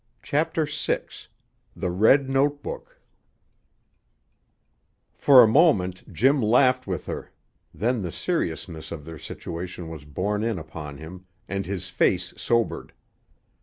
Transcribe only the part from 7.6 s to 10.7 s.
then the seriousness of their situation was borne in